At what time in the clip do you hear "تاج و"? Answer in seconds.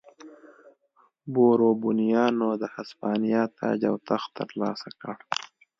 3.59-3.97